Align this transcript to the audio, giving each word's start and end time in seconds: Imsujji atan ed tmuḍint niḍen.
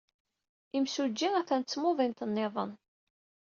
Imsujji 0.77 1.29
atan 1.39 1.61
ed 1.63 1.67
tmuḍint 1.67 2.25
niḍen. 2.27 2.71